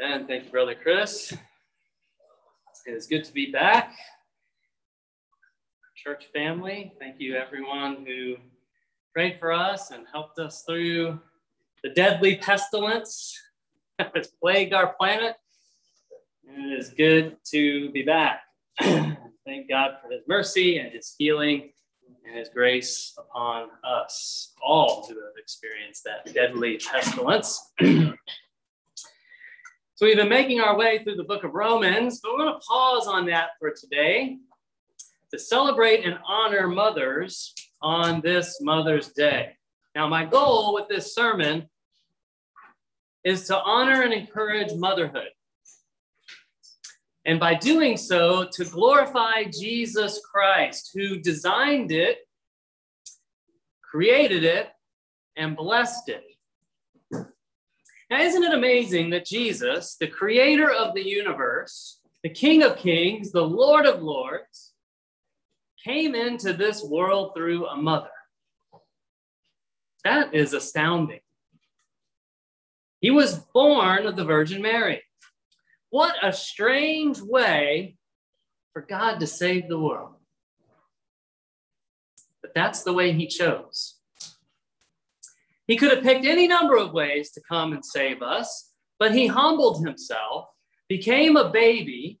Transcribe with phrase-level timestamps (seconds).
[0.00, 1.32] And thank you, Brother Chris.
[2.86, 3.94] It is good to be back.
[5.96, 8.36] Church family, thank you everyone who
[9.12, 11.18] prayed for us and helped us through
[11.82, 13.36] the deadly pestilence
[13.98, 15.34] that has plagued our planet.
[16.48, 18.42] And it is good to be back.
[18.80, 21.72] thank God for his mercy and his healing
[22.24, 27.72] and his grace upon us all who have experienced that deadly pestilence.
[29.98, 32.60] So we've been making our way through the book of Romans, but we're going to
[32.64, 34.36] pause on that for today
[35.32, 37.52] to celebrate and honor mothers
[37.82, 39.56] on this Mother's Day.
[39.96, 41.68] Now, my goal with this sermon
[43.24, 45.30] is to honor and encourage motherhood.
[47.24, 52.18] And by doing so, to glorify Jesus Christ, who designed it,
[53.82, 54.68] created it,
[55.36, 56.22] and blessed it.
[58.10, 63.32] Now, isn't it amazing that Jesus, the creator of the universe, the King of Kings,
[63.32, 64.72] the Lord of Lords,
[65.84, 68.08] came into this world through a mother?
[70.04, 71.20] That is astounding.
[73.00, 75.02] He was born of the Virgin Mary.
[75.90, 77.96] What a strange way
[78.72, 80.14] for God to save the world.
[82.40, 83.97] But that's the way he chose.
[85.68, 89.26] He could have picked any number of ways to come and save us, but he
[89.26, 90.48] humbled himself,
[90.88, 92.18] became a baby,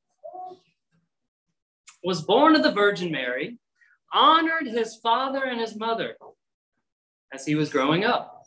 [2.04, 3.58] was born of the Virgin Mary,
[4.12, 6.16] honored his father and his mother
[7.32, 8.44] as he was growing up.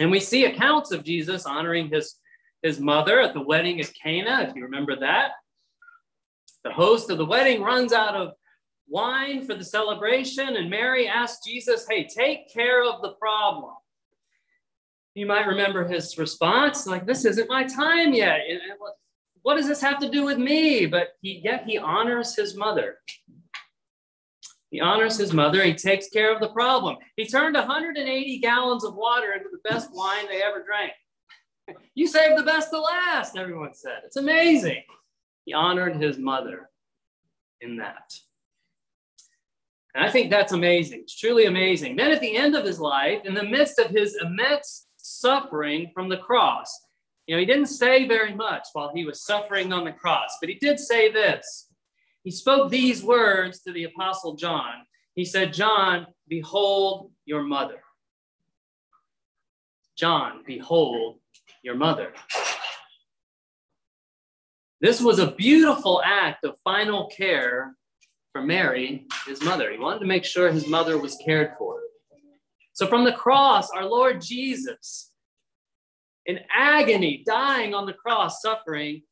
[0.00, 2.14] And we see accounts of Jesus honoring his,
[2.62, 5.32] his mother at the wedding at Cana, if you remember that.
[6.64, 8.32] The host of the wedding runs out of
[8.88, 13.74] wine for the celebration, and Mary asks Jesus, Hey, take care of the problem.
[15.18, 18.38] You might remember his response, like, this isn't my time yet.
[19.42, 20.86] What does this have to do with me?
[20.86, 22.98] But he, yet he honors his mother.
[24.70, 25.64] He honors his mother.
[25.64, 26.98] He takes care of the problem.
[27.16, 30.92] He turned 180 gallons of water into the best wine they ever drank.
[31.96, 34.02] You saved the best to last, everyone said.
[34.04, 34.84] It's amazing.
[35.46, 36.70] He honored his mother
[37.60, 38.14] in that.
[39.96, 41.00] And I think that's amazing.
[41.00, 41.96] It's truly amazing.
[41.96, 46.08] Then at the end of his life, in the midst of his immense suffering from
[46.08, 46.72] the cross.
[47.26, 50.48] You know, he didn't say very much while he was suffering on the cross, but
[50.48, 51.68] he did say this.
[52.24, 54.74] He spoke these words to the Apostle John.
[55.14, 57.82] He said, John, behold your mother.
[59.96, 61.18] John, behold
[61.62, 62.12] your mother.
[64.80, 67.74] This was a beautiful act of final care
[68.32, 69.72] for Mary, his mother.
[69.72, 71.80] He wanted to make sure his mother was cared for.
[72.78, 75.10] So from the cross, our Lord Jesus,
[76.26, 79.02] in agony, dying on the cross, suffering,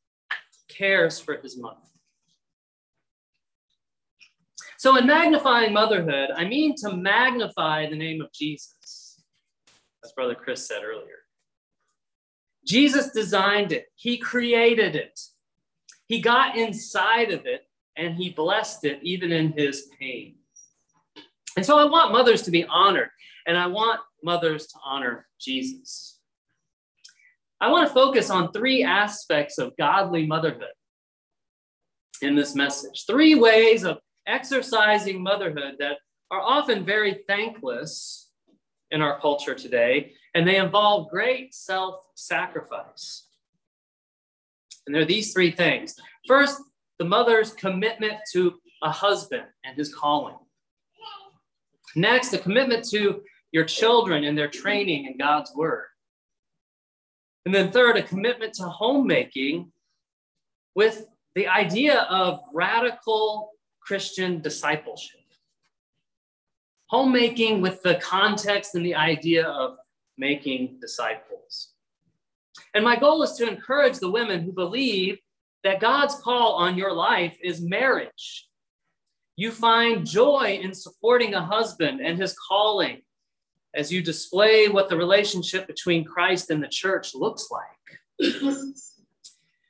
[0.68, 1.80] cares for his mother.
[4.78, 9.20] So, in magnifying motherhood, I mean to magnify the name of Jesus,
[10.04, 11.24] as Brother Chris said earlier.
[12.64, 15.18] Jesus designed it, He created it,
[16.06, 17.62] He got inside of it,
[17.96, 20.36] and He blessed it even in His pain.
[21.56, 23.08] And so, I want mothers to be honored.
[23.46, 26.18] And I want mothers to honor Jesus.
[27.60, 30.74] I want to focus on three aspects of godly motherhood
[32.20, 33.04] in this message.
[33.06, 35.98] Three ways of exercising motherhood that
[36.30, 38.30] are often very thankless
[38.90, 43.28] in our culture today, and they involve great self sacrifice.
[44.86, 45.94] And there are these three things.
[46.26, 46.60] First,
[46.98, 50.36] the mother's commitment to a husband and his calling.
[51.96, 55.86] Next, a commitment to your children and their training in God's word.
[57.46, 59.72] And then, third, a commitment to homemaking
[60.74, 65.20] with the idea of radical Christian discipleship.
[66.88, 69.78] Homemaking with the context and the idea of
[70.18, 71.72] making disciples.
[72.74, 75.18] And my goal is to encourage the women who believe
[75.64, 78.48] that God's call on your life is marriage.
[79.36, 83.02] You find joy in supporting a husband and his calling
[83.74, 88.32] as you display what the relationship between Christ and the church looks like.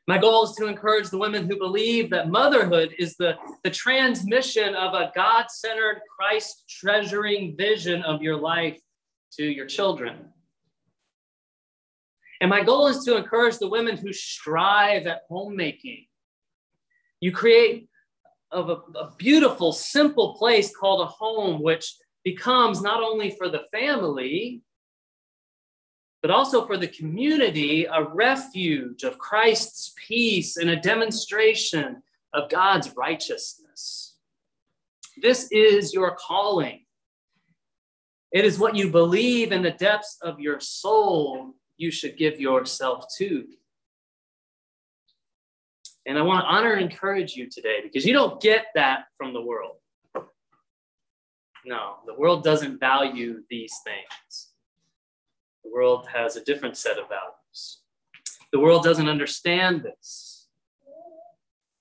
[0.08, 3.34] My goal is to encourage the women who believe that motherhood is the,
[3.64, 8.78] the transmission of a God centered, Christ treasuring vision of your life
[9.32, 10.26] to your children.
[12.40, 16.06] And my goal is to encourage the women who strive at homemaking.
[17.20, 17.88] You create
[18.52, 23.64] of a, a beautiful, simple place called a home, which becomes not only for the
[23.72, 24.62] family,
[26.22, 32.02] but also for the community, a refuge of Christ's peace and a demonstration
[32.32, 34.16] of God's righteousness.
[35.22, 36.84] This is your calling.
[38.32, 43.04] It is what you believe in the depths of your soul you should give yourself
[43.18, 43.46] to.
[46.06, 49.32] And I want to honor and encourage you today because you don't get that from
[49.32, 49.76] the world.
[51.64, 54.52] No, the world doesn't value these things.
[55.64, 57.80] The world has a different set of values.
[58.52, 60.46] The world doesn't understand this.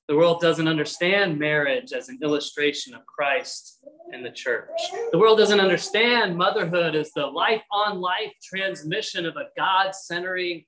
[0.08, 4.70] The world doesn't understand marriage as an illustration of Christ and the church.
[5.12, 10.66] The world doesn't understand motherhood as the life on life transmission of a God centering,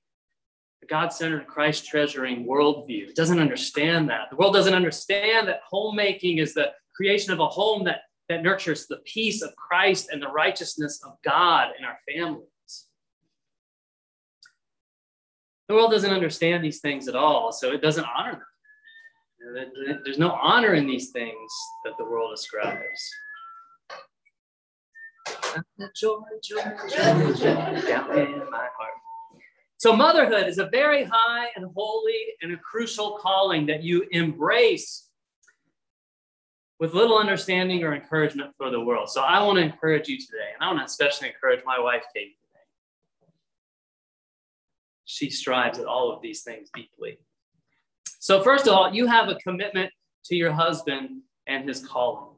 [0.88, 3.08] God centered, Christ treasuring worldview.
[3.08, 4.30] It doesn't understand that.
[4.30, 8.86] The world doesn't understand that homemaking is the creation of a home that, that nurtures
[8.86, 12.48] the peace of Christ and the righteousness of God in our families.
[15.68, 20.00] The world doesn't understand these things at all, so it doesn't honor them.
[20.04, 21.52] There's no honor in these things
[21.84, 23.10] that the world ascribes.
[25.94, 28.94] Joy, joy, joy, joy down in my heart.
[29.78, 35.08] So, motherhood is a very high and holy and a crucial calling that you embrace
[36.80, 39.08] with little understanding or encouragement for the world.
[39.08, 42.02] So, I want to encourage you today, and I want to especially encourage my wife,
[42.12, 43.30] Kate, today.
[45.04, 47.20] she strives at all of these things deeply.
[48.18, 49.92] So, first of all, you have a commitment
[50.24, 52.34] to your husband and his calling.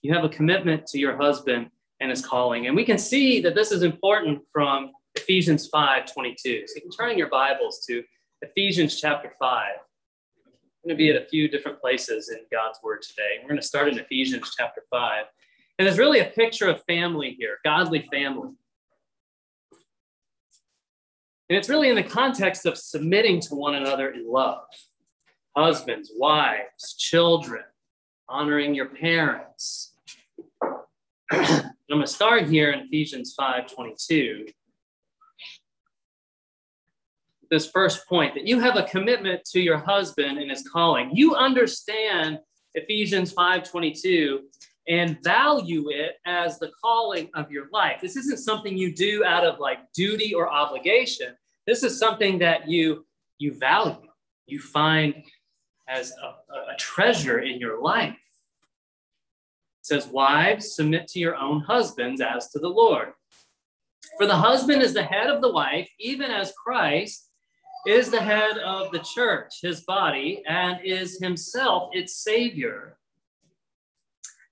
[0.00, 1.68] You have a commitment to your husband
[2.00, 2.68] and his calling.
[2.68, 6.64] And we can see that this is important from Ephesians 5 22.
[6.66, 8.02] So you can turn your Bibles to
[8.40, 9.66] Ephesians chapter 5.
[10.84, 13.38] I'm going to be at a few different places in God's word today.
[13.40, 15.24] We're going to start in Ephesians chapter 5.
[15.78, 18.50] And there's really a picture of family here, godly family.
[21.48, 24.64] And it's really in the context of submitting to one another in love.
[25.54, 27.62] Husbands, wives, children,
[28.28, 29.92] honoring your parents.
[31.30, 34.46] I'm going to start here in Ephesians 5 22.
[37.52, 41.10] This first point that you have a commitment to your husband and his calling.
[41.12, 42.38] You understand
[42.72, 44.44] Ephesians 5 22
[44.88, 48.00] and value it as the calling of your life.
[48.00, 51.36] This isn't something you do out of like duty or obligation.
[51.66, 53.04] This is something that you
[53.36, 54.08] you value,
[54.46, 55.22] you find
[55.86, 58.14] as a, a treasure in your life.
[58.14, 63.12] It says, Wives, submit to your own husbands as to the Lord.
[64.16, 67.28] For the husband is the head of the wife, even as Christ
[67.86, 72.96] is the head of the church, his body, and is himself its Savior.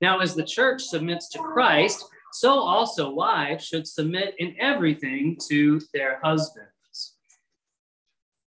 [0.00, 5.80] Now, as the church submits to Christ, so also wives should submit in everything to
[5.92, 6.68] their husbands.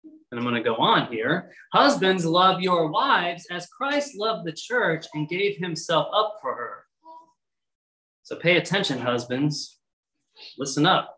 [0.03, 1.51] and I'm going to go on here.
[1.73, 6.83] Husbands, love your wives as Christ loved the church and gave himself up for her.
[8.23, 9.79] So pay attention, husbands.
[10.57, 11.17] Listen up.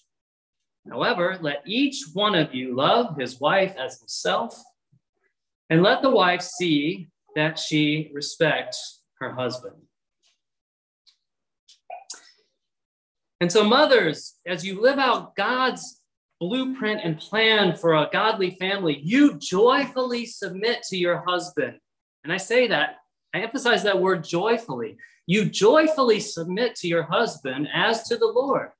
[0.89, 4.61] However, let each one of you love his wife as himself,
[5.69, 9.75] and let the wife see that she respects her husband.
[13.39, 16.01] And so, mothers, as you live out God's
[16.39, 21.77] blueprint and plan for a godly family, you joyfully submit to your husband.
[22.23, 22.97] And I say that,
[23.33, 24.97] I emphasize that word joyfully.
[25.25, 28.71] You joyfully submit to your husband as to the Lord,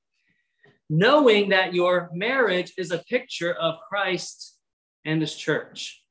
[0.91, 4.57] knowing that your marriage is a picture of Christ
[5.05, 6.03] and his church.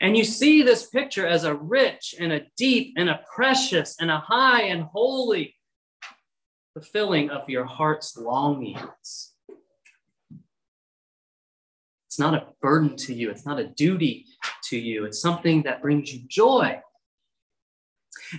[0.00, 4.10] And you see this picture as a rich and a deep and a precious and
[4.10, 5.54] a high and holy
[6.74, 9.34] fulfilling of your heart's longings.
[12.08, 13.30] It's not a burden to you.
[13.30, 14.26] It's not a duty
[14.64, 15.04] to you.
[15.04, 16.80] It's something that brings you joy.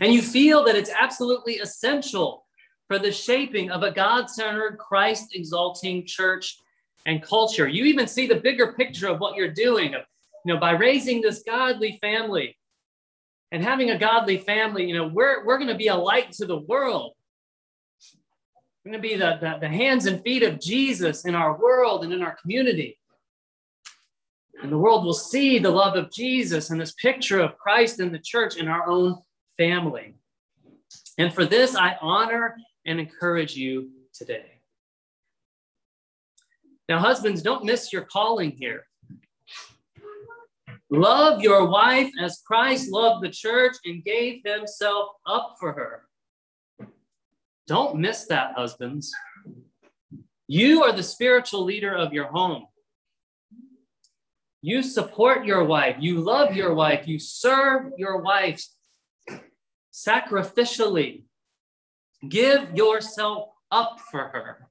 [0.02, 2.47] And you feel that it's absolutely essential
[2.88, 6.58] for the shaping of a God centered, Christ exalting church
[7.06, 7.68] and culture.
[7.68, 9.94] You even see the bigger picture of what you're doing.
[9.94, 12.58] You know, by raising this godly family
[13.52, 16.46] and having a godly family, you know, we're, we're going to be a light to
[16.46, 17.14] the world.
[18.84, 22.04] We're going to be the, the, the hands and feet of Jesus in our world
[22.04, 22.98] and in our community.
[24.62, 28.12] And the world will see the love of Jesus and this picture of Christ in
[28.12, 29.18] the church in our own
[29.58, 30.16] family.
[31.18, 32.56] And for this, I honor
[32.88, 34.62] and encourage you today.
[36.90, 38.84] Now, husbands, don't miss your calling here.
[40.90, 46.88] Love your wife as Christ loved the church and gave himself up for her.
[47.68, 49.12] Don't miss that, husbands.
[50.48, 52.68] You are the spiritual leader of your home.
[54.62, 55.98] You support your wife.
[56.00, 57.06] You love your wife.
[57.06, 58.66] You serve your wife
[59.94, 61.27] sacrificially.
[62.28, 64.68] Give yourself up for her.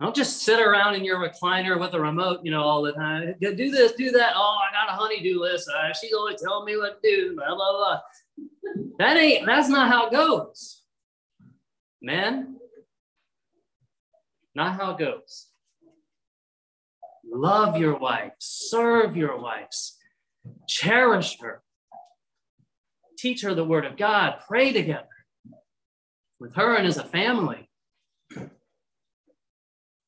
[0.00, 3.34] Don't just sit around in your recliner with a remote, you know, all the time.
[3.40, 4.32] Do this, do that.
[4.34, 5.68] Oh, I got a honeydew list.
[5.68, 7.36] Uh, she's always telling me what to do.
[7.36, 8.00] Blah blah blah.
[8.98, 9.44] That ain't.
[9.44, 10.82] That's not how it goes,
[12.00, 12.56] man.
[14.54, 15.48] Not how it goes.
[17.30, 18.32] Love your wife.
[18.38, 19.98] Serve your wives.
[20.66, 21.62] Cherish her.
[23.18, 24.38] Teach her the word of God.
[24.48, 25.06] Pray together
[26.40, 27.68] with her and as a family.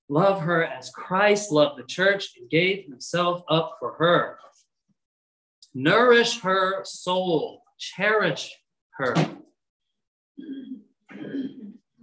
[0.08, 4.38] Love her as Christ loved the church and gave himself up for her.
[5.74, 8.54] Nourish her soul, cherish
[8.92, 9.14] her.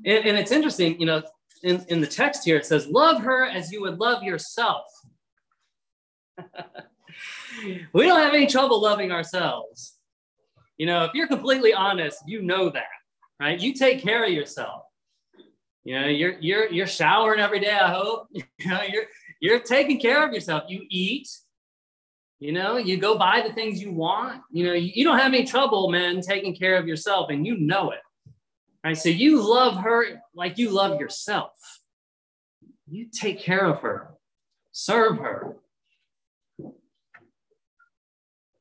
[0.05, 1.21] And, and it's interesting, you know,
[1.63, 4.85] in, in the text here, it says, Love her as you would love yourself.
[7.93, 9.97] we don't have any trouble loving ourselves.
[10.77, 12.85] You know, if you're completely honest, you know that,
[13.39, 13.59] right?
[13.59, 14.83] You take care of yourself.
[15.83, 17.71] You know, you're you're you're showering every day.
[17.71, 19.05] I hope you know you're
[19.39, 20.63] you're taking care of yourself.
[20.67, 21.27] You eat.
[22.39, 24.41] You know, you go buy the things you want.
[24.49, 27.57] You know, you, you don't have any trouble, man, taking care of yourself, and you
[27.57, 27.99] know it.
[28.81, 28.97] Right.
[28.97, 31.51] So you love her like you love yourself.
[32.89, 34.11] You take care of her,
[34.71, 35.57] serve her,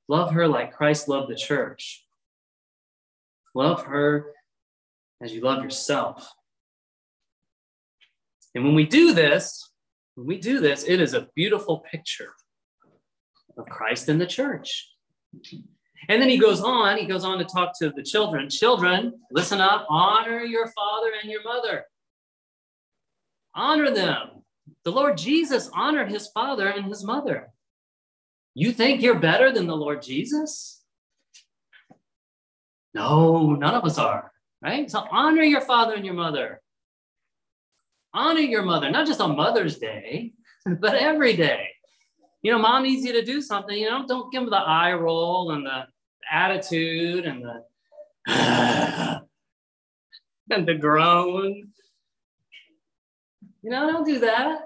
[0.09, 2.05] love her like Christ loved the church.
[3.55, 4.33] Love her
[5.23, 6.33] as you love yourself.
[8.55, 9.71] And when we do this,
[10.15, 12.33] when we do this, it is a beautiful picture
[13.57, 14.91] of Christ in the church.
[16.09, 18.49] And then he goes on, he goes on to talk to the children.
[18.49, 21.85] Children, listen up, honor your father and your mother.
[23.55, 24.43] Honor them.
[24.85, 27.51] The Lord Jesus honored his father and his mother.
[28.55, 30.83] You think you're better than the Lord Jesus?
[32.95, 34.91] No, none of us are, right?
[34.91, 36.61] So honor your father and your mother.
[38.15, 40.33] Honor your mother, not just on Mother's Day,
[40.81, 41.69] but every day.
[42.43, 44.93] You know, mom needs you to do something, you know, don't give them the eye
[44.93, 45.87] roll and the
[46.31, 47.65] attitude and the
[50.51, 51.73] and the groan.
[53.63, 54.61] You know, don't do that.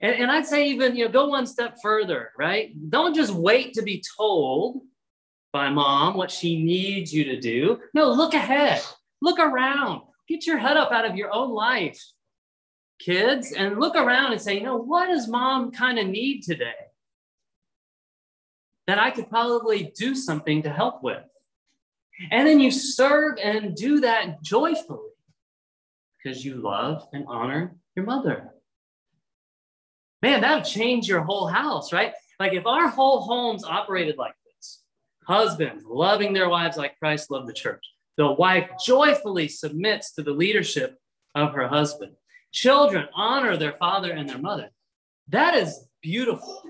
[0.00, 2.70] And, and I'd say even, you know, go one step further, right?
[2.90, 4.82] Don't just wait to be told
[5.56, 7.80] by mom what she needs you to do.
[7.94, 8.82] No, look ahead,
[9.22, 11.98] look around, get your head up out of your own life,
[12.98, 16.74] kids, and look around and say, you know, what does mom kind of need today?
[18.86, 21.24] That I could probably do something to help with.
[22.30, 25.08] And then you serve and do that joyfully
[26.22, 28.50] because you love and honor your mother.
[30.20, 32.12] Man, that would change your whole house, right?
[32.38, 34.34] Like if our whole homes operated like
[35.26, 37.84] husbands loving their wives like Christ loved the church,
[38.16, 40.96] the wife joyfully submits to the leadership
[41.34, 42.12] of her husband.
[42.52, 44.70] Children honor their father and their mother.
[45.28, 46.62] That is beautiful.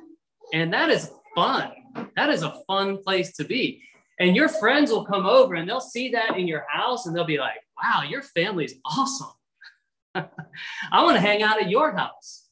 [0.53, 1.71] And that is fun.
[2.17, 3.83] That is a fun place to be.
[4.19, 7.25] And your friends will come over and they'll see that in your house and they'll
[7.25, 9.29] be like, wow, your family is awesome.
[10.15, 12.47] I want to hang out at your house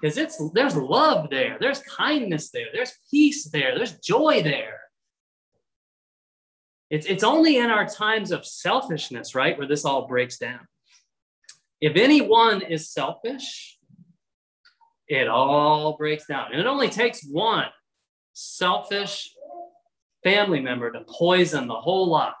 [0.00, 4.75] because it's there's love there, there's kindness there, there's peace there, there's joy there.
[6.90, 10.60] It's, it's only in our times of selfishness, right, where this all breaks down.
[11.80, 13.78] If anyone is selfish,
[15.08, 16.52] it all breaks down.
[16.52, 17.66] And it only takes one
[18.32, 19.30] selfish
[20.24, 22.34] family member to poison the whole lot.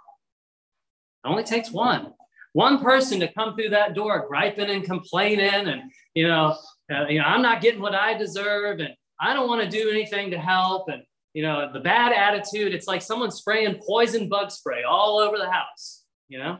[1.24, 2.12] It only takes one.
[2.52, 5.82] One person to come through that door griping and complaining and,
[6.14, 6.56] you know,
[6.92, 9.90] uh, you know, I'm not getting what I deserve, and I don't want to do
[9.90, 10.88] anything to help.
[10.88, 11.02] And,
[11.36, 15.50] you know, the bad attitude, it's like someone spraying poison bug spray all over the
[15.50, 16.56] house, you know?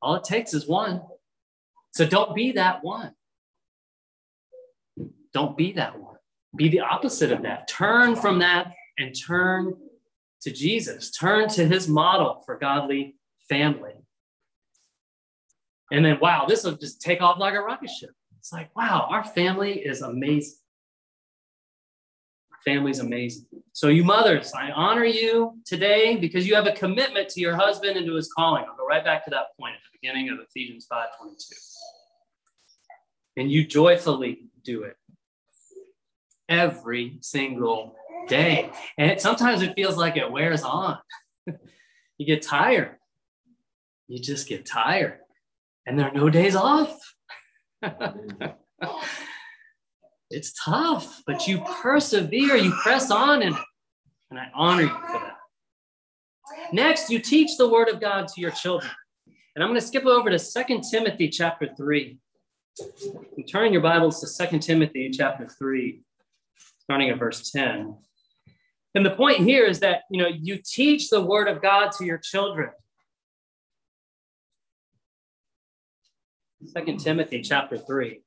[0.00, 1.02] All it takes is one.
[1.92, 3.10] So don't be that one.
[5.32, 6.14] Don't be that one.
[6.54, 7.66] Be the opposite of that.
[7.66, 9.74] Turn from that and turn
[10.42, 11.10] to Jesus.
[11.10, 13.16] Turn to his model for godly
[13.48, 13.94] family.
[15.90, 18.10] And then, wow, this will just take off like a rocket ship.
[18.38, 20.58] It's like, wow, our family is amazing.
[22.64, 23.46] Family's amazing.
[23.72, 27.96] So, you mothers, I honor you today because you have a commitment to your husband
[27.96, 28.64] and to his calling.
[28.68, 31.36] I'll go right back to that point at the beginning of Ephesians 5 22.
[33.36, 34.96] And you joyfully do it
[36.48, 37.96] every single
[38.28, 38.70] day.
[38.96, 40.98] And it, sometimes it feels like it wears on.
[42.18, 42.96] you get tired.
[44.08, 45.18] You just get tired.
[45.86, 46.98] And there are no days off.
[50.30, 53.56] it's tough, but you persevere, you press on, and,
[54.30, 55.36] and I honor you for that.
[56.72, 58.90] Next, you teach the word of God to your children.
[59.54, 62.18] And I'm going to skip over to Second Timothy chapter 3.
[63.36, 66.02] I'm turning your Bibles to Second Timothy chapter 3,
[66.80, 67.96] starting at verse 10.
[68.96, 72.04] And the point here is that you know you teach the word of God to
[72.04, 72.70] your children.
[76.66, 78.20] Second Timothy chapter 3,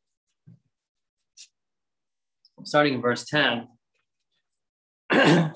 [2.63, 3.67] starting in verse 10.
[5.11, 5.53] now,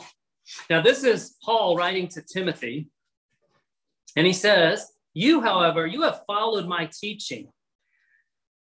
[0.81, 2.89] this is Paul writing to Timothy,
[4.15, 7.50] and he says, You, however, you have followed my teaching,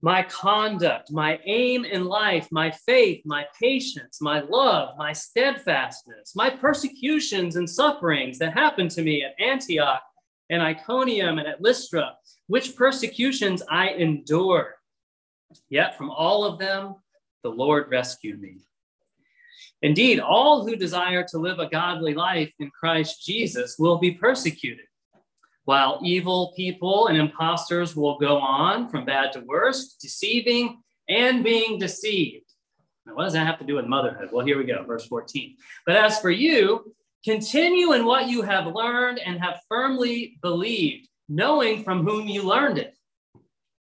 [0.02, 6.50] my conduct, my aim in life, my faith, my patience, my love, my steadfastness, my
[6.50, 10.04] persecutions and sufferings that happened to me at Antioch
[10.50, 12.14] and Iconium and at Lystra
[12.48, 14.74] which persecutions I endured.
[15.70, 16.96] Yet from all of them,
[17.46, 18.58] the Lord rescued me.
[19.84, 24.88] Indeed, all who desire to live a godly life in Christ Jesus will be persecuted,
[25.66, 31.78] while evil people and impostors will go on from bad to worse, deceiving and being
[31.78, 32.52] deceived.
[33.06, 34.30] Now, what does that have to do with motherhood?
[34.32, 35.56] Well, here we go, verse 14.
[35.86, 41.84] But as for you, continue in what you have learned and have firmly believed knowing
[41.84, 42.96] from whom you learned it,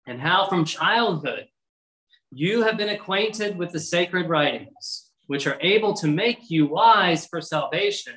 [0.07, 1.47] and how from childhood
[2.37, 7.25] you have been acquainted with the sacred writings, which are able to make you wise
[7.25, 8.13] for salvation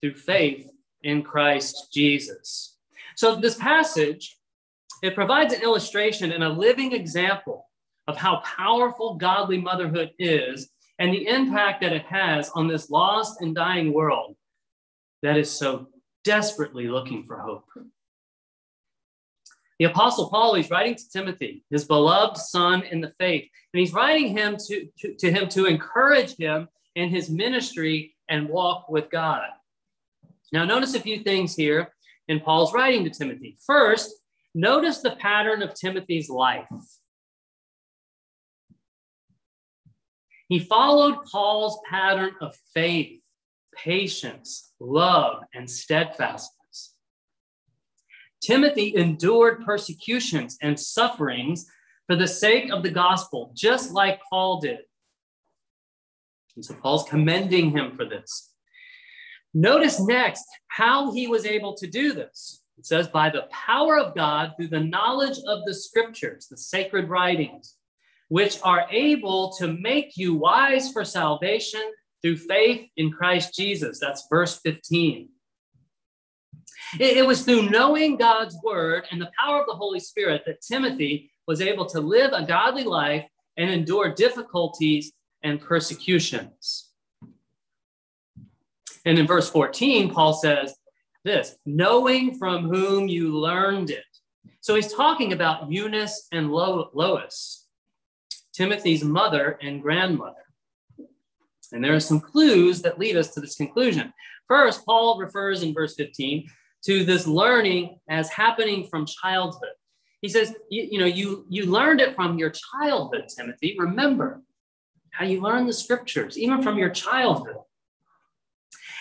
[0.00, 0.68] through faith
[1.04, 2.76] in Christ Jesus.
[3.14, 4.36] So, this passage,
[5.04, 7.68] it provides an illustration and a living example
[8.08, 13.42] of how powerful godly motherhood is and the impact that it has on this lost
[13.42, 14.34] and dying world
[15.22, 15.86] that is so
[16.24, 17.68] desperately looking for hope.
[19.82, 23.92] The Apostle Paul, he's writing to Timothy, his beloved son in the faith, and he's
[23.92, 29.10] writing him to, to, to him to encourage him in his ministry and walk with
[29.10, 29.42] God.
[30.52, 31.92] Now, notice a few things here
[32.28, 33.58] in Paul's writing to Timothy.
[33.66, 34.12] First,
[34.54, 36.68] notice the pattern of Timothy's life.
[40.48, 43.20] He followed Paul's pattern of faith,
[43.74, 46.56] patience, love, and steadfastness.
[48.42, 51.66] Timothy endured persecutions and sufferings
[52.06, 54.80] for the sake of the gospel, just like Paul did.
[56.56, 58.52] And so Paul's commending him for this.
[59.54, 62.62] Notice next how he was able to do this.
[62.78, 67.08] It says, by the power of God through the knowledge of the scriptures, the sacred
[67.08, 67.76] writings,
[68.28, 71.82] which are able to make you wise for salvation
[72.22, 74.00] through faith in Christ Jesus.
[74.00, 75.28] That's verse 15.
[76.98, 80.60] It, it was through knowing God's word and the power of the Holy Spirit that
[80.60, 83.26] Timothy was able to live a godly life
[83.56, 86.90] and endure difficulties and persecutions.
[89.04, 90.74] And in verse 14, Paul says
[91.24, 94.04] this knowing from whom you learned it.
[94.60, 97.66] So he's talking about Eunice and Lo- Lois,
[98.52, 100.36] Timothy's mother and grandmother.
[101.72, 104.12] And there are some clues that lead us to this conclusion.
[104.46, 106.46] First, Paul refers in verse 15
[106.84, 109.70] to this learning as happening from childhood.
[110.20, 113.76] He says, you, you, know, you, you learned it from your childhood, Timothy.
[113.78, 114.42] Remember
[115.10, 117.56] how you learn the scriptures, even from your childhood.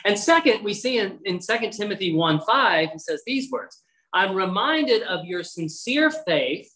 [0.04, 3.82] And second, we see in, in 2 Timothy 1 5, he says these words
[4.14, 6.70] I'm reminded of your sincere faith,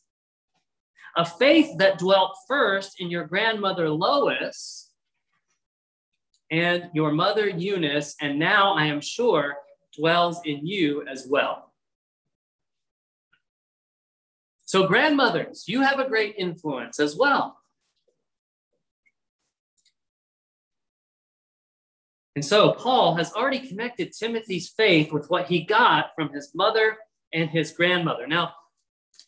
[1.17, 4.91] a faith that dwelt first in your grandmother Lois
[6.51, 9.55] and your mother Eunice, and now I am sure
[9.97, 11.73] dwells in you as well.
[14.65, 17.57] So, grandmothers, you have a great influence as well.
[22.35, 26.97] And so, Paul has already connected Timothy's faith with what he got from his mother
[27.31, 28.27] and his grandmother.
[28.27, 28.53] Now,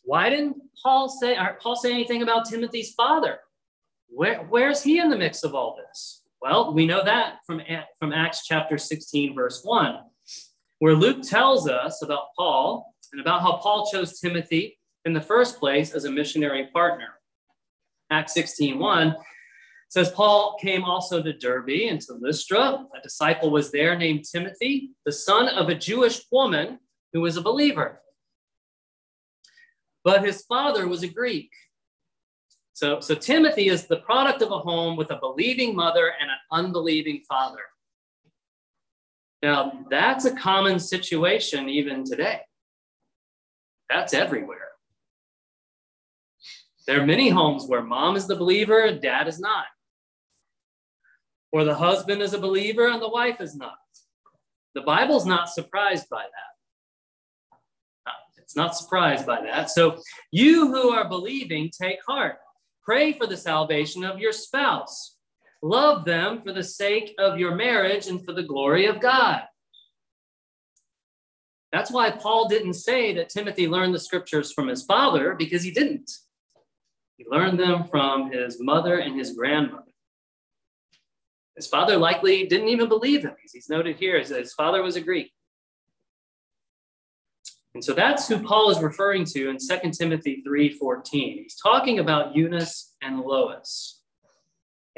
[0.02, 3.38] why didn't Paul say, Paul say anything about Timothy's father?
[4.08, 6.22] Where, where's he in the mix of all this?
[6.40, 7.60] Well, we know that from,
[7.98, 9.98] from Acts chapter 16, verse 1
[10.78, 15.58] where Luke tells us about Paul and about how Paul chose Timothy in the first
[15.58, 17.08] place as a missionary partner.
[18.10, 19.16] Acts 16, 1
[19.90, 22.84] says Paul came also to Derbe and to Lystra.
[22.94, 26.78] A disciple was there named Timothy, the son of a Jewish woman
[27.12, 28.02] who was a believer.
[30.04, 31.50] But his father was a Greek.
[32.74, 36.36] So, so Timothy is the product of a home with a believing mother and an
[36.52, 37.62] unbelieving father.
[39.42, 42.40] Now, that's a common situation even today.
[43.88, 44.58] That's everywhere.
[46.86, 49.66] There are many homes where mom is the believer, and dad is not
[51.52, 53.78] or the husband is a believer and the wife is not.
[54.74, 57.56] The Bible's not surprised by that.
[58.06, 59.70] Uh, it's not surprised by that.
[59.70, 62.36] So, you who are believing, take heart.
[62.82, 65.16] Pray for the salvation of your spouse.
[65.62, 69.42] Love them for the sake of your marriage and for the glory of God.
[71.72, 75.70] That's why Paul didn't say that Timothy learned the scriptures from his father, because he
[75.70, 76.10] didn't.
[77.16, 79.84] He learned them from his mother and his grandmother.
[81.56, 83.34] His father likely didn't even believe him.
[83.52, 85.32] He's noted here his father was a Greek.
[87.74, 91.42] And so that's who Paul is referring to in 2 Timothy 3:14.
[91.42, 93.97] He's talking about Eunice and Lois.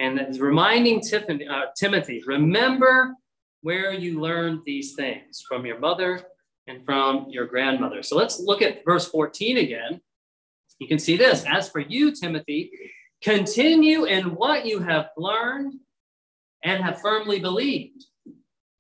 [0.01, 3.15] And reminding Tiffany, uh, Timothy, remember
[3.61, 6.23] where you learned these things from your mother
[6.67, 8.03] and from your grandmother.
[8.03, 10.01] So let's look at verse 14 again.
[10.79, 11.45] You can see this.
[11.45, 12.71] As for you, Timothy,
[13.23, 15.75] continue in what you have learned
[16.65, 18.07] and have firmly believed.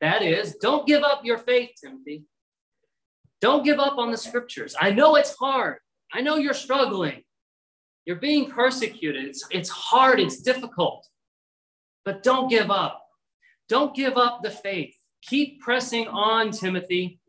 [0.00, 2.24] That is, don't give up your faith, Timothy.
[3.42, 4.74] Don't give up on the scriptures.
[4.80, 5.76] I know it's hard.
[6.14, 7.24] I know you're struggling.
[8.10, 9.24] You're being persecuted.
[9.24, 11.06] It's, it's hard, it's difficult.
[12.04, 13.06] But don't give up.
[13.68, 14.96] Don't give up the faith.
[15.22, 17.20] Keep pressing on, Timothy.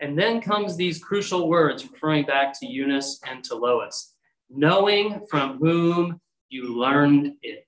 [0.00, 4.12] And then comes these crucial words referring back to Eunice and to Lois
[4.50, 7.66] knowing from whom you learned it.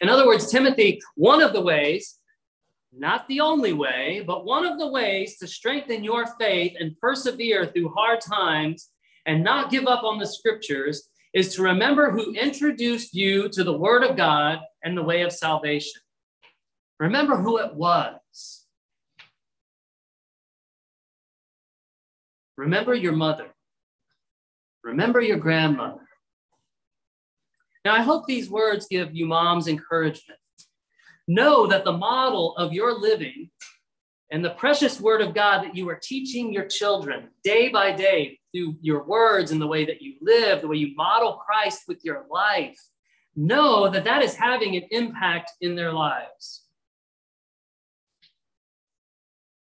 [0.00, 2.18] In other words, Timothy, one of the ways,
[2.92, 7.66] not the only way, but one of the ways to strengthen your faith and persevere
[7.66, 8.90] through hard times
[9.28, 13.76] and not give up on the scriptures is to remember who introduced you to the
[13.76, 16.00] word of God and the way of salvation.
[16.98, 18.64] Remember who it was.
[22.56, 23.48] Remember your mother.
[24.82, 26.08] Remember your grandmother.
[27.84, 30.40] Now, I hope these words give you moms encouragement.
[31.28, 33.50] Know that the model of your living
[34.30, 38.38] and the precious word of God that you are teaching your children day by day
[38.54, 42.04] through your words and the way that you live, the way you model Christ with
[42.04, 42.78] your life,
[43.34, 46.64] know that that is having an impact in their lives.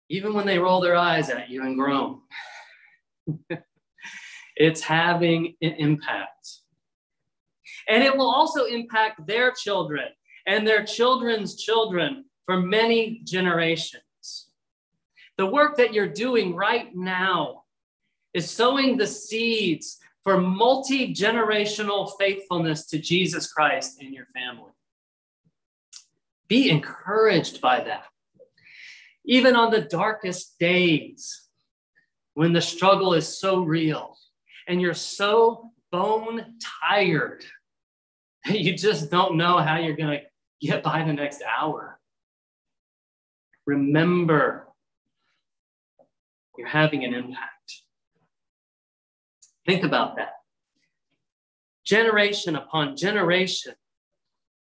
[0.08, 2.20] Even when they roll their eyes at you and groan,
[4.56, 6.48] it's having an impact.
[7.88, 10.08] And it will also impact their children
[10.46, 14.03] and their children's children for many generations.
[15.36, 17.64] The work that you're doing right now
[18.32, 24.72] is sowing the seeds for multi generational faithfulness to Jesus Christ in your family.
[26.48, 28.04] Be encouraged by that.
[29.24, 31.44] Even on the darkest days,
[32.34, 34.16] when the struggle is so real
[34.68, 36.44] and you're so bone
[36.82, 37.44] tired
[38.44, 41.98] that you just don't know how you're going to get by the next hour.
[43.66, 44.68] Remember,
[46.56, 47.82] you're having an impact.
[49.66, 50.32] Think about that.
[51.84, 53.74] Generation upon generation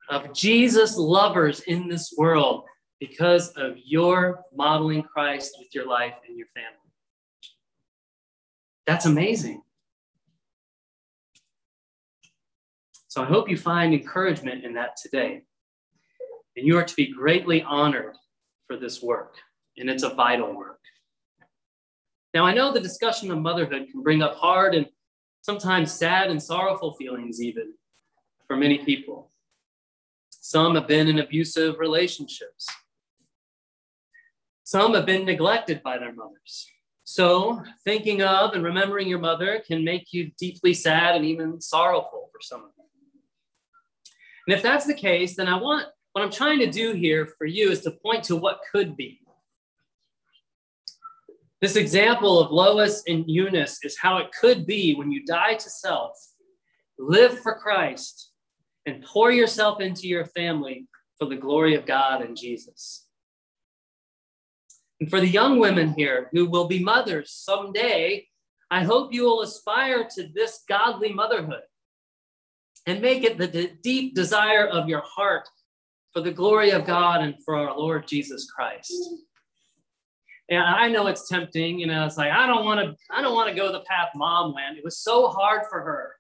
[0.08, 2.64] of Jesus lovers in this world
[3.00, 6.70] because of your modeling Christ with your life and your family.
[8.86, 9.62] That's amazing.
[13.08, 15.42] So I hope you find encouragement in that today.
[16.56, 18.14] And you are to be greatly honored
[18.66, 19.36] for this work,
[19.76, 20.80] and it's a vital work.
[22.36, 24.84] Now, I know the discussion of motherhood can bring up hard and
[25.40, 27.72] sometimes sad and sorrowful feelings, even
[28.46, 29.32] for many people.
[30.28, 32.66] Some have been in abusive relationships.
[34.64, 36.68] Some have been neglected by their mothers.
[37.04, 42.28] So, thinking of and remembering your mother can make you deeply sad and even sorrowful
[42.30, 42.86] for some of them.
[44.46, 47.46] And if that's the case, then I want what I'm trying to do here for
[47.46, 49.22] you is to point to what could be.
[51.66, 55.68] This example of Lois and Eunice is how it could be when you die to
[55.68, 56.12] self,
[56.96, 58.30] live for Christ,
[58.86, 60.86] and pour yourself into your family
[61.18, 63.08] for the glory of God and Jesus.
[65.00, 68.28] And for the young women here who will be mothers someday,
[68.70, 71.64] I hope you will aspire to this godly motherhood
[72.86, 75.48] and make it the deep desire of your heart
[76.12, 78.94] for the glory of God and for our Lord Jesus Christ.
[80.48, 83.34] And I know it's tempting, you know, it's like I don't want to I don't
[83.34, 84.78] want to go the path mom went.
[84.78, 86.12] It was so hard for her.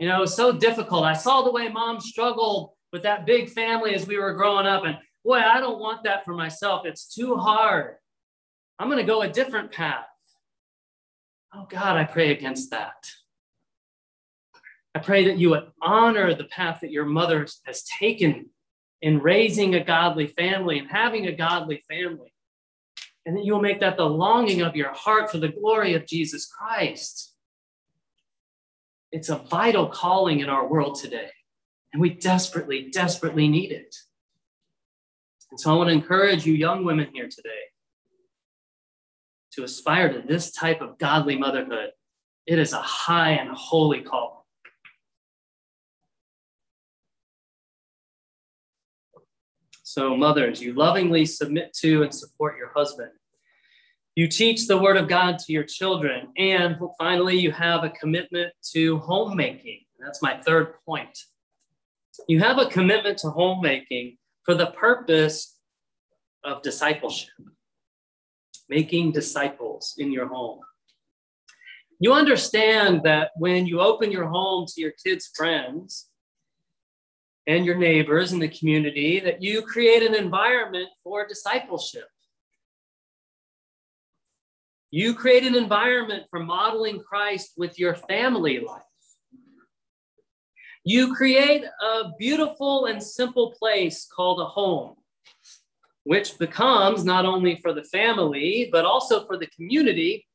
[0.00, 1.04] You know, it was so difficult.
[1.04, 4.84] I saw the way mom struggled with that big family as we were growing up
[4.84, 6.84] and boy, I don't want that for myself.
[6.84, 7.96] It's too hard.
[8.78, 10.06] I'm going to go a different path.
[11.54, 13.06] Oh God, I pray against that.
[14.94, 18.50] I pray that you would honor the path that your mother has taken
[19.00, 22.32] in raising a godly family and having a godly family.
[23.24, 26.06] And that you will make that the longing of your heart for the glory of
[26.06, 27.34] Jesus Christ.
[29.12, 31.30] It's a vital calling in our world today,
[31.92, 33.94] and we desperately, desperately need it.
[35.50, 37.50] And so I want to encourage you, young women here today,
[39.52, 41.90] to aspire to this type of godly motherhood.
[42.46, 44.41] It is a high and holy call.
[49.94, 53.10] So, mothers, you lovingly submit to and support your husband.
[54.16, 56.28] You teach the word of God to your children.
[56.38, 59.80] And finally, you have a commitment to homemaking.
[60.00, 61.18] That's my third point.
[62.26, 65.58] You have a commitment to homemaking for the purpose
[66.42, 67.28] of discipleship,
[68.70, 70.60] making disciples in your home.
[72.00, 76.08] You understand that when you open your home to your kids' friends
[77.46, 82.08] and your neighbors in the community, that you create an environment for discipleship.
[84.90, 88.82] You create an environment for modeling Christ with your family life.
[90.84, 94.96] You create a beautiful and simple place called a home,
[96.04, 100.26] which becomes not only for the family, but also for the community,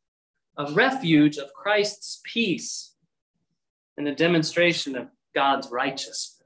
[0.58, 2.96] a refuge of Christ's peace
[3.98, 6.37] and a demonstration of God's righteousness.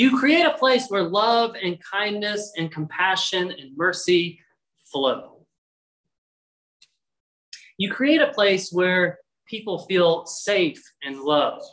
[0.00, 4.40] You create a place where love and kindness and compassion and mercy
[4.90, 5.44] flow.
[7.76, 11.66] You create a place where people feel safe and loved.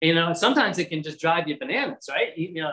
[0.00, 2.36] You know, sometimes it can just drive you bananas, right?
[2.36, 2.72] You know,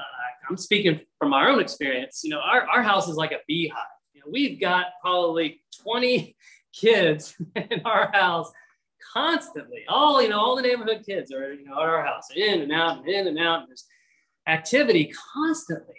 [0.49, 2.21] I'm speaking from our own experience.
[2.23, 3.77] You know, our, our house is like a beehive.
[4.13, 6.35] You know, we've got probably 20
[6.73, 8.51] kids in our house
[9.13, 9.83] constantly.
[9.88, 12.71] All, you know, all the neighborhood kids are, you know, at our house, in and
[12.71, 13.59] out and in and out.
[13.59, 13.85] And there's
[14.47, 15.95] activity constantly.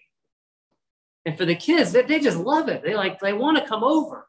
[1.25, 2.83] And for the kids, they, they just love it.
[2.83, 4.29] They like, they want to come over.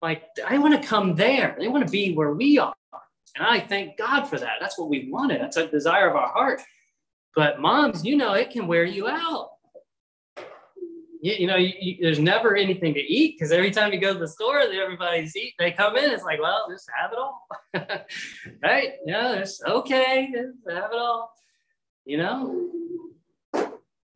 [0.00, 1.56] Like, I want to come there.
[1.58, 2.74] They want to be where we are.
[3.36, 4.54] And I thank God for that.
[4.60, 5.40] That's what we wanted.
[5.40, 6.62] That's a desire of our heart.
[7.36, 9.50] But moms, you know, it can wear you out.
[11.22, 14.14] You, you know, you, you, there's never anything to eat because every time you go
[14.14, 15.54] to the store, everybody's eat.
[15.58, 17.46] They come in, it's like, well, just have it all,
[18.62, 18.92] right?
[19.04, 21.30] Yeah, it's okay, just have it all.
[22.06, 22.70] You know,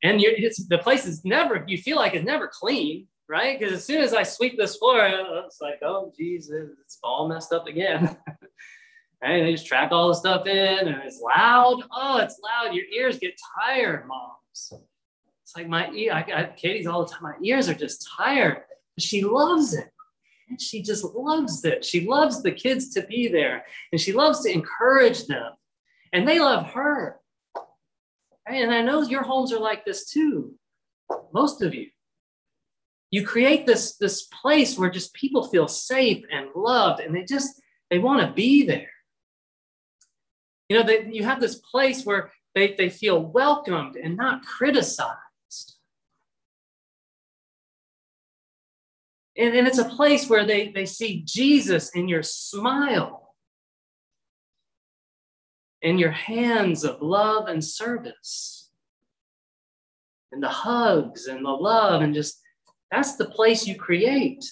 [0.05, 0.35] and you're,
[0.69, 1.65] the place is never.
[1.67, 3.59] You feel like it's never clean right?
[3.59, 5.07] Because as soon as I sweep this floor,
[5.47, 8.17] it's like, oh, jesus it's all messed up again.
[9.23, 9.43] right?
[9.43, 11.83] They just track all the stuff in and it's loud.
[11.93, 12.75] Oh, it's loud.
[12.75, 14.73] Your ears get tired, moms.
[15.43, 18.59] It's like my ear, I, I Katie's all the time, my ears are just tired.
[18.99, 19.91] She loves it.
[20.49, 21.85] And she just loves it.
[21.85, 25.53] She loves the kids to be there and she loves to encourage them.
[26.13, 27.19] And they love her.
[28.47, 30.55] And I know your homes are like this too.
[31.33, 31.89] Most of you.
[33.11, 37.61] You create this this place where just people feel safe and loved and they just
[37.91, 38.91] they want to be there.
[40.69, 45.19] You know they, you have this place where they, they feel welcomed and not criticized.
[49.37, 53.24] And, and it's a place where they, they see jesus in your smile
[55.85, 58.71] in your hands of love and service
[60.33, 62.41] and the hugs and the love and just
[62.91, 64.45] that's the place you create.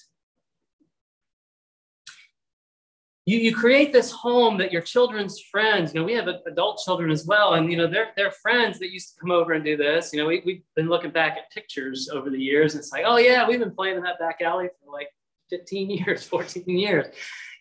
[3.25, 7.13] You, you create this home that your children's friends, you know, we have adult children
[7.13, 9.77] as well, and you know, they're, they're friends that used to come over and do
[9.77, 10.13] this.
[10.13, 13.05] You know, we, we've been looking back at pictures over the years, and it's like,
[13.07, 15.09] oh yeah, we've been playing in that back alley for like
[15.53, 17.07] 15 years, 14 years.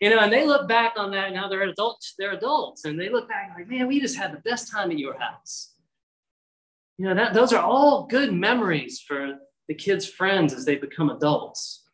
[0.00, 3.08] You know, and they look back on that now they're adults, they're adults, and they
[3.08, 5.74] look back like, man, we just had the best time at your house.
[6.98, 11.10] You know, that those are all good memories for the kids' friends as they become
[11.10, 11.84] adults.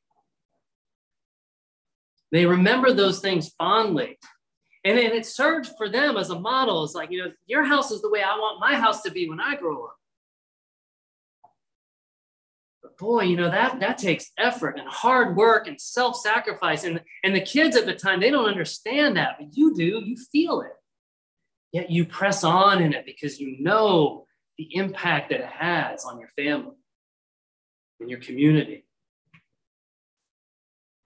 [2.33, 4.19] They remember those things fondly.
[4.85, 6.85] And, and it served for them as a model.
[6.85, 9.29] It's like, you know, your house is the way I want my house to be
[9.29, 9.98] when I grow up.
[12.89, 16.85] But boy, you know, that, that takes effort and hard work and self sacrifice.
[16.85, 20.17] And, and the kids at the time, they don't understand that, but you do, you
[20.33, 20.73] feel it.
[21.73, 24.25] Yet you press on in it because you know
[24.57, 26.77] the impact that it has on your family
[28.01, 28.87] and your community.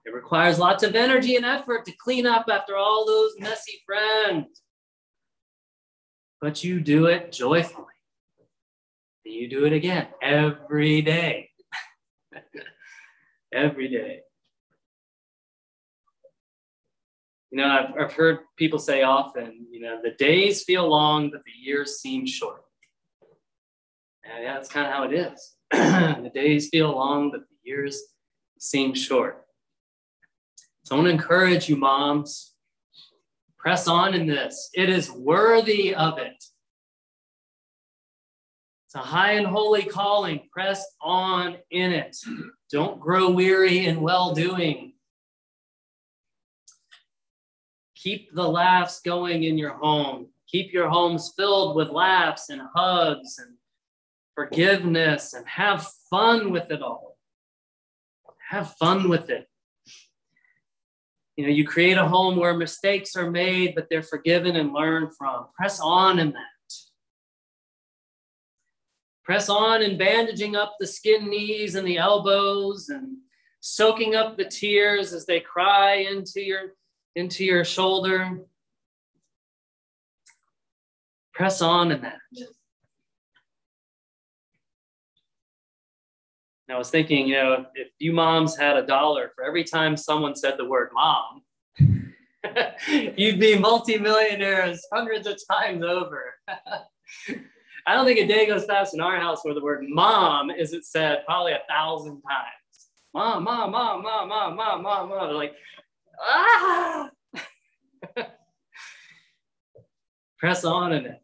[0.05, 4.61] It requires lots of energy and effort to clean up after all those messy friends.
[6.39, 7.87] But you do it joyfully.
[9.25, 11.49] And you do it again every day.
[13.53, 14.19] every day.
[17.51, 21.43] You know, I've, I've heard people say often, you know, the days feel long, but
[21.45, 22.63] the years seem short.
[24.23, 25.53] And yeah, that's kind of how it is.
[25.71, 28.01] the days feel long, but the years
[28.59, 29.45] seem short.
[30.83, 32.53] So I want to encourage you, moms.
[33.57, 34.69] Press on in this.
[34.73, 36.43] It is worthy of it.
[38.93, 40.41] It's a high and holy calling.
[40.51, 42.15] Press on in it.
[42.71, 44.93] Don't grow weary in well doing.
[47.95, 50.27] Keep the laughs going in your home.
[50.47, 53.55] Keep your homes filled with laughs and hugs and
[54.35, 57.17] forgiveness and have fun with it all.
[58.51, 59.47] Have fun with it.
[61.35, 65.17] You know, you create a home where mistakes are made, but they're forgiven and learned
[65.17, 65.47] from.
[65.57, 66.52] Press on in that.
[69.23, 73.17] Press on and bandaging up the skin knees and the elbows and
[73.61, 76.73] soaking up the tears as they cry into your
[77.15, 78.39] into your shoulder.
[81.33, 82.19] Press on in that.
[86.67, 89.97] and I was thinking, you know, if you moms had a dollar for every time
[89.97, 91.41] someone said the word mom,
[93.17, 96.33] you'd be multimillionaires hundreds of times over.
[97.85, 100.85] I don't think a day goes past in our house where the word mom isn't
[100.85, 102.89] said probably a thousand times.
[103.13, 105.27] Mom, mom, mom, mom, mom, mom, mom, mom.
[105.27, 105.53] They're like,
[106.19, 107.09] ah.
[110.39, 111.21] Press on in it.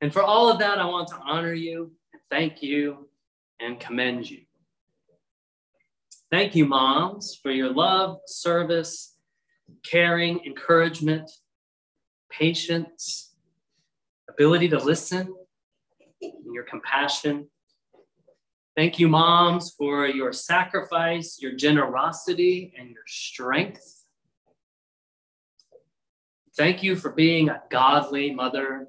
[0.00, 1.92] And for all of that, I want to honor you
[2.30, 3.08] thank you
[3.60, 4.40] and commend you.
[6.30, 9.16] Thank you, moms, for your love, service,
[9.84, 11.30] caring, encouragement,
[12.30, 13.27] patience,
[14.38, 15.34] ability to listen,
[16.22, 17.48] and your compassion.
[18.76, 24.04] Thank you, moms, for your sacrifice, your generosity, and your strength.
[26.56, 28.88] Thank you for being a godly mother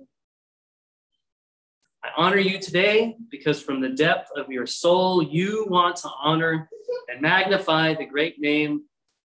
[2.02, 6.70] I honor you today because from the depth of your soul, you want to honor
[7.10, 8.86] and magnify the great name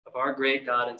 [0.06, 0.98] of our great God and